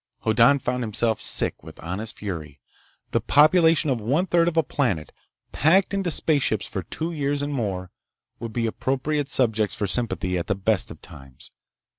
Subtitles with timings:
[0.21, 2.59] Hoddan found himself sick with honest fury.
[3.11, 5.11] The population of one third of a planet,
[5.51, 7.91] packed into spaceships for two years and more,
[8.39, 11.51] would be appropriate subjects for sympathy at the best of times.